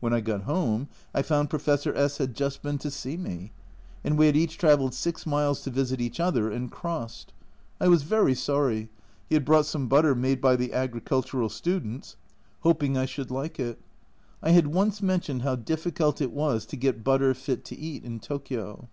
[0.00, 3.52] When I got home I found Professor S had just been to see me!
[4.02, 7.34] and we had each travelled 6 miles to visit each other, and crossed.
[7.78, 8.88] I was very sorry.
[9.28, 12.16] He had brought some butter, made by the agricultural students,
[12.60, 13.78] hoping I should like it.
[14.42, 18.20] I had once mentioned how difficult it was to get butter fit to eat in
[18.20, 18.88] Tokio.